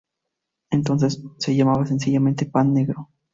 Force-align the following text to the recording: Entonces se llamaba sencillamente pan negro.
Entonces 0.71 1.21
se 1.37 1.55
llamaba 1.55 1.85
sencillamente 1.85 2.47
pan 2.47 2.73
negro. 2.73 3.11